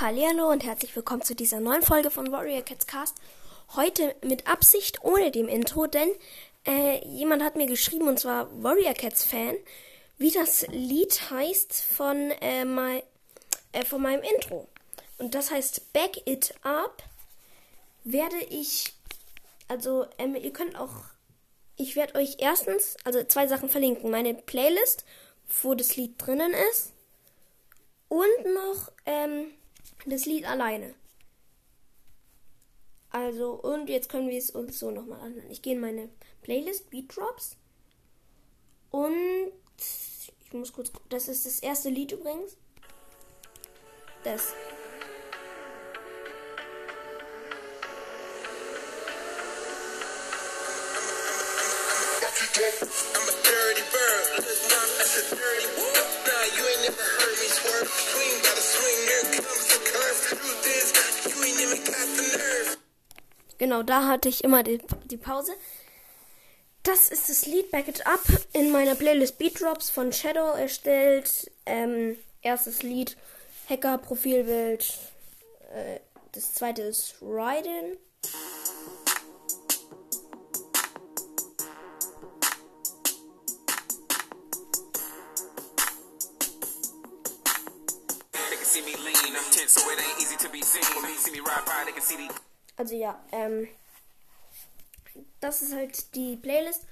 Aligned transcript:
Hallo 0.00 0.50
und 0.50 0.64
herzlich 0.64 0.96
willkommen 0.96 1.22
zu 1.22 1.36
dieser 1.36 1.60
neuen 1.60 1.82
Folge 1.82 2.10
von 2.10 2.32
Warrior 2.32 2.62
Cats 2.62 2.88
Cast. 2.88 3.16
Heute 3.76 4.16
mit 4.24 4.48
Absicht 4.48 5.04
ohne 5.04 5.30
dem 5.30 5.46
Intro, 5.46 5.86
denn 5.86 6.08
äh, 6.66 7.06
jemand 7.06 7.44
hat 7.44 7.54
mir 7.54 7.66
geschrieben, 7.66 8.08
und 8.08 8.18
zwar 8.18 8.50
Warrior 8.60 8.94
Cats 8.94 9.22
Fan, 9.22 9.54
wie 10.18 10.32
das 10.32 10.66
Lied 10.66 11.30
heißt 11.30 11.84
von, 11.84 12.32
äh, 12.40 12.64
mein, 12.64 13.02
äh, 13.70 13.84
von 13.84 14.02
meinem 14.02 14.24
Intro. 14.34 14.66
Und 15.18 15.36
das 15.36 15.52
heißt 15.52 15.92
Back 15.92 16.26
It 16.26 16.52
Up. 16.64 17.04
Werde 18.02 18.40
ich, 18.50 18.94
also 19.68 20.06
ähm, 20.18 20.34
ihr 20.34 20.52
könnt 20.52 20.76
auch, 20.76 21.04
ich 21.76 21.94
werde 21.94 22.16
euch 22.16 22.38
erstens, 22.40 22.96
also 23.04 23.22
zwei 23.22 23.46
Sachen 23.46 23.68
verlinken. 23.68 24.10
Meine 24.10 24.34
Playlist, 24.34 25.04
wo 25.62 25.76
das 25.76 25.94
Lied 25.94 26.14
drinnen 26.18 26.52
ist. 26.72 26.92
Und 28.08 28.54
noch 28.54 28.90
ähm, 29.06 29.52
das 30.06 30.26
Lied 30.26 30.46
alleine. 30.46 30.94
Also, 33.10 33.52
und 33.52 33.88
jetzt 33.88 34.08
können 34.08 34.28
wir 34.28 34.38
es 34.38 34.50
uns 34.50 34.78
so 34.78 34.90
nochmal 34.90 35.20
anhören. 35.20 35.50
Ich 35.50 35.62
gehe 35.62 35.74
in 35.74 35.80
meine 35.80 36.08
Playlist, 36.42 36.90
Beat 36.90 37.16
Drops. 37.16 37.56
Und 38.90 39.52
ich 40.44 40.52
muss 40.52 40.72
kurz 40.72 40.92
gucken. 40.92 41.08
Das 41.10 41.28
ist 41.28 41.46
das 41.46 41.60
erste 41.60 41.90
Lied 41.90 42.12
übrigens. 42.12 42.56
Das. 44.24 44.52
I'm 52.56 53.28
a 53.28 53.42
dirty 53.42 53.82
bird. 53.90 54.44
That's 54.98 55.32
a 55.32 55.36
dirty 55.36 55.74
Genau, 63.64 63.82
da 63.82 64.06
hatte 64.06 64.28
ich 64.28 64.44
immer 64.44 64.62
die, 64.62 64.78
die 65.06 65.16
Pause. 65.16 65.50
Das 66.82 67.08
ist 67.08 67.30
das 67.30 67.46
Lied 67.46 67.70
Back 67.70 67.88
It 67.88 68.06
Up 68.06 68.20
in 68.52 68.70
meiner 68.70 68.94
Playlist 68.94 69.38
Beat 69.38 69.58
Drops 69.58 69.88
von 69.88 70.12
Shadow 70.12 70.52
erstellt. 70.52 71.50
Ähm, 71.64 72.18
erstes 72.42 72.82
Lied 72.82 73.16
Hacker 73.70 73.96
Profilbild. 73.96 74.84
Äh, 75.72 76.00
das 76.32 76.52
zweite 76.52 76.82
ist. 76.82 77.14
They 77.20 77.30
can 88.56 88.66
see 88.66 88.82
me 88.82 88.92
lean, 89.02 89.34
I'm 89.34 89.52
tense, 89.52 89.72
so 89.72 89.90
it 89.90 89.98
ain't 89.98 90.20
easy 90.20 90.36
to 90.36 90.50
be 90.50 90.60
seen. 90.60 90.82
When 91.00 91.10
me 91.10 91.16
see 91.16 91.32
me 91.32 91.40
ride 91.40 91.64
by, 91.64 91.84
they 91.86 91.92
can 91.92 92.02
see 92.02 92.16
the 92.16 92.53
Also 92.76 92.96
ja, 92.96 93.24
ähm, 93.32 93.68
das 95.40 95.62
ist 95.62 95.74
halt 95.74 96.14
die 96.14 96.36
Playlist. 96.36 96.86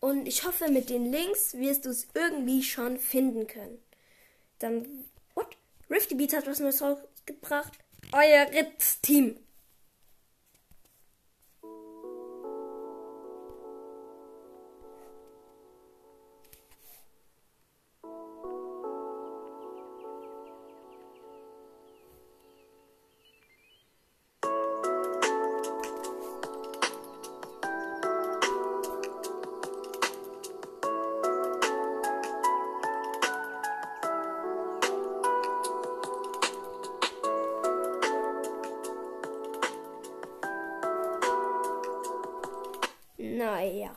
Und 0.00 0.26
ich 0.26 0.44
hoffe, 0.44 0.68
mit 0.68 0.90
den 0.90 1.12
Links 1.12 1.54
wirst 1.54 1.84
du 1.84 1.90
es 1.90 2.08
irgendwie 2.14 2.62
schon 2.62 2.98
finden 2.98 3.46
können. 3.46 3.78
Dann, 4.58 5.04
what? 5.34 5.56
Rifty 5.88 6.16
Beats 6.16 6.34
hat 6.34 6.46
was 6.46 6.58
Neues 6.58 6.82
rausgebracht. 6.82 7.72
Euer 8.12 8.50
Ritz-Team. 8.50 9.38
Naja. 43.22 43.94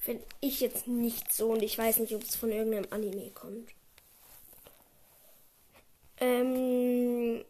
Finde 0.00 0.24
ich 0.40 0.60
jetzt 0.60 0.88
nicht 0.88 1.32
so 1.32 1.50
und 1.50 1.62
ich 1.62 1.76
weiß 1.76 1.98
nicht, 1.98 2.14
ob 2.14 2.22
es 2.22 2.34
von 2.34 2.50
irgendeinem 2.50 2.86
Anime 2.90 3.30
kommt. 3.30 3.70
Ähm. 6.18 7.44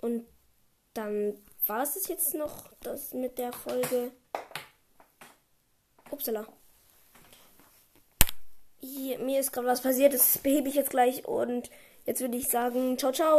Und 0.00 0.24
dann 0.94 1.36
war 1.66 1.82
es 1.82 2.06
jetzt 2.06 2.34
noch 2.34 2.70
das 2.80 3.12
mit 3.12 3.38
der 3.38 3.52
Folge. 3.52 4.12
Upsala. 6.10 6.46
Hier, 8.80 9.18
mir 9.18 9.40
ist 9.40 9.52
gerade 9.52 9.66
was 9.66 9.82
passiert, 9.82 10.14
das 10.14 10.38
behebe 10.38 10.68
ich 10.68 10.76
jetzt 10.76 10.90
gleich 10.90 11.26
und 11.26 11.70
jetzt 12.06 12.20
würde 12.20 12.36
ich 12.36 12.48
sagen, 12.48 12.96
ciao, 12.96 13.12
ciao. 13.12 13.38